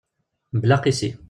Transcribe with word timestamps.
Mebla 0.53 0.75
aqisi. 0.79 1.11